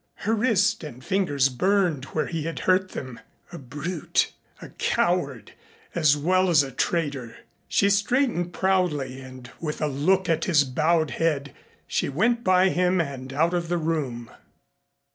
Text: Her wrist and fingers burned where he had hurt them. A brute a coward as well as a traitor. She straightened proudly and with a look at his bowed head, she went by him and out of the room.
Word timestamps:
Her 0.25 0.33
wrist 0.33 0.83
and 0.83 1.05
fingers 1.05 1.47
burned 1.47 2.05
where 2.05 2.25
he 2.25 2.45
had 2.45 2.57
hurt 2.61 2.93
them. 2.93 3.19
A 3.53 3.59
brute 3.59 4.31
a 4.59 4.69
coward 4.69 5.51
as 5.93 6.17
well 6.17 6.49
as 6.49 6.63
a 6.63 6.71
traitor. 6.71 7.37
She 7.67 7.87
straightened 7.91 8.51
proudly 8.51 9.21
and 9.21 9.51
with 9.59 9.79
a 9.79 9.85
look 9.85 10.27
at 10.27 10.45
his 10.45 10.63
bowed 10.63 11.11
head, 11.11 11.53
she 11.85 12.09
went 12.09 12.43
by 12.43 12.69
him 12.69 12.99
and 12.99 13.31
out 13.31 13.53
of 13.53 13.69
the 13.69 13.77
room. 13.77 14.31